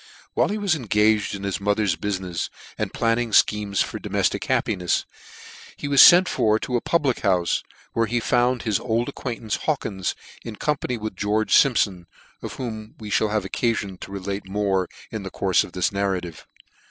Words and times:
287 0.33 0.33
While 0.33 0.49
he 0.49 0.57
was 0.59 0.73
engaged 0.75 1.35
in 1.35 1.43
his 1.43 1.61
mother's 1.61 1.95
bufin 1.95 2.31
fs, 2.31 2.49
and 2.75 2.91
planning 2.91 3.29
fchemes 3.29 3.83
for 3.83 3.99
domeftic 3.99 4.45
happinefs, 4.45 5.05
he 5.77 5.87
was 5.87 6.01
fent 6.09 6.27
for 6.27 6.57
to 6.57 6.75
a 6.75 6.81
public 6.81 7.17
houfe, 7.17 7.61
where 7.93 8.07
he 8.07 8.19
found 8.19 8.63
his 8.63 8.79
old 8.79 9.09
acquaintance, 9.09 9.57
Hawkins, 9.57 10.15
in 10.43 10.55
company 10.55 10.97
with 10.97 11.15
George 11.15 11.53
Simpfon, 11.53 12.05
of 12.41 12.53
whom 12.53 12.95
we 12.97 13.11
fhall 13.11 13.29
have 13.29 13.43
occafion 13.43 13.99
to 13.99 14.11
relate 14.11 14.49
more 14.49 14.89
in 15.11 15.21
the 15.21 15.29
courfe 15.29 15.63
of 15.63 15.73
this 15.73 15.91
narrative. 15.91 16.47